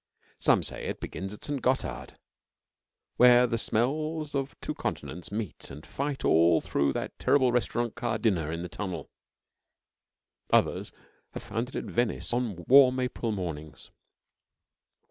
[0.39, 1.61] Some say it begins at St.
[1.61, 2.17] Gothard,
[3.17, 8.17] where the smells of two continents meet and fight all through that terrible restaurant car
[8.17, 9.11] dinner in the tunnel.
[10.51, 10.91] Others
[11.35, 13.91] have found it at Venice on warm April mornings.